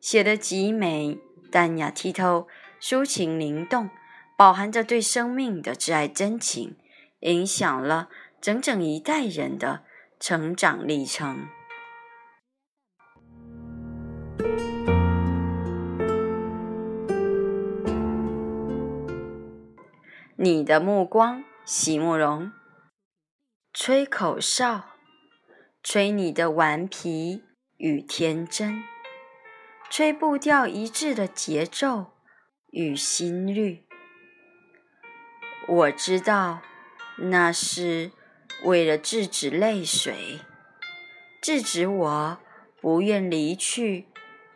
[0.00, 1.18] 写得极美、
[1.50, 2.46] 淡雅剔透、
[2.80, 3.90] 抒情灵动，
[4.36, 6.76] 饱含着对生命的挚爱真情，
[7.20, 8.08] 影响了
[8.40, 9.84] 整整一代人的
[10.20, 11.48] 成长历程。
[20.36, 22.52] 你的目光，席慕容。
[23.72, 24.84] 吹口哨，
[25.82, 27.42] 吹你的顽皮
[27.76, 28.84] 与天真。
[29.90, 32.12] 吹步调一致的节奏
[32.70, 33.84] 与心率，
[35.66, 36.62] 我知道
[37.16, 38.12] 那是
[38.64, 40.40] 为了制止泪水，
[41.40, 42.38] 制止我
[42.80, 44.06] 不愿离去、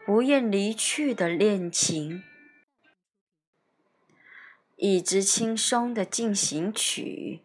[0.05, 2.22] 不愿离去的恋情。
[4.77, 7.41] 一支轻松的进行曲，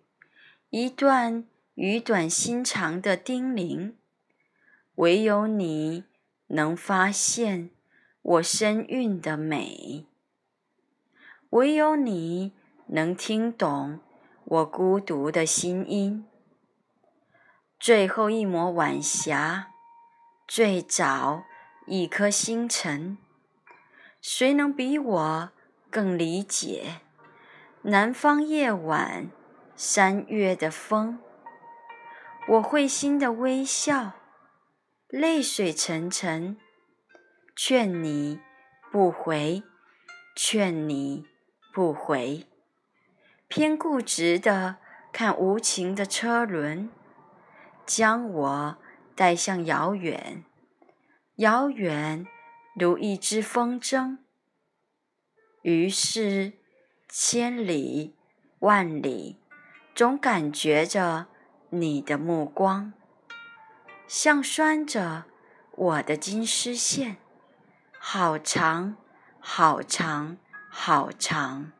[0.69, 3.94] 一段语短心长的叮咛，
[4.95, 6.03] 唯有你
[6.47, 7.72] 能发现。
[8.27, 10.05] 我身韵的美，
[11.51, 12.51] 唯有你
[12.88, 14.01] 能听懂
[14.43, 16.27] 我孤独的心音。
[17.79, 19.69] 最后一抹晚霞，
[20.45, 21.45] 最早
[21.85, 23.17] 一颗星辰，
[24.19, 25.51] 谁能比我
[25.89, 26.99] 更理解
[27.83, 29.31] 南方夜晚
[29.77, 31.19] 三月的风？
[32.49, 34.11] 我会心的微笑，
[35.07, 36.57] 泪水沉沉。
[37.59, 38.40] 劝你
[38.91, 39.63] 不回，
[40.35, 41.25] 劝你
[41.73, 42.45] 不回，
[43.47, 44.78] 偏固执的
[45.12, 46.91] 看无情的车轮，
[47.84, 48.78] 将我
[49.16, 50.45] 带向遥远，
[51.38, 52.28] 遥远
[52.75, 54.19] 如一只风筝。
[55.63, 56.53] 于是
[57.09, 58.16] 千里
[58.59, 59.39] 万里，
[59.95, 61.25] 总感觉着
[61.72, 62.94] 你的目光，
[64.07, 65.25] 像拴着
[65.72, 67.18] 我的金丝线。
[68.09, 68.95] 好长，
[69.41, 70.38] 好长，
[70.69, 71.73] 好长。